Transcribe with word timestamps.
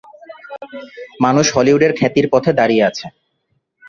মানুষ 1.19 1.45
হলিউডের 1.55 1.91
খ্যাতির 1.97 2.27
পথে 2.33 2.51
দাঁড়িয়ে 2.59 2.83
আছে। 2.89 3.05